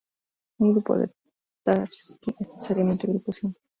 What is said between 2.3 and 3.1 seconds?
es necesariamente